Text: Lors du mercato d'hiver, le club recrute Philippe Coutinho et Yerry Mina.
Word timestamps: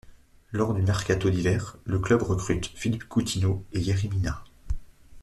Lors 0.51 0.73
du 0.73 0.81
mercato 0.81 1.29
d'hiver, 1.29 1.77
le 1.85 1.99
club 1.99 2.23
recrute 2.23 2.71
Philippe 2.73 3.07
Coutinho 3.07 3.63
et 3.71 3.81
Yerry 3.81 4.09
Mina. 4.09 4.43